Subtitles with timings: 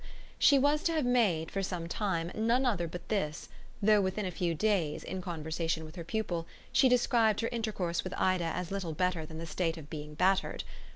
[0.39, 3.49] She was to have made, for some time, none other but this,
[3.83, 8.15] though within a few days, in conversation with her pupil, she described her intercourse with
[8.17, 10.63] Ida as little better than the state of being battered.